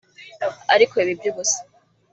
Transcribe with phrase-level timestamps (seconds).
[0.73, 1.59] ariko biba iby’ubusa